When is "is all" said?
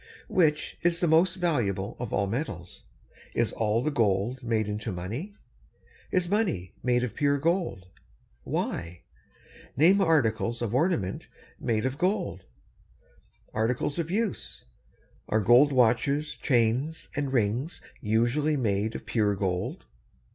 3.35-3.83